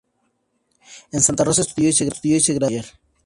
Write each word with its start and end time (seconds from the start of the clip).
En 1.11 1.21
Santa 1.21 1.43
Rosa 1.43 1.61
estudió 1.61 1.89
y 1.89 1.93
se 1.93 2.05
graduó 2.55 2.71
de 2.71 2.79
bachiller. 2.79 2.85